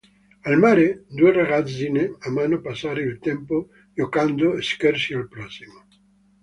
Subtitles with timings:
[0.45, 5.85] Al mare, due ragazzine amano passare il tempo giocando scherzi al prossimo.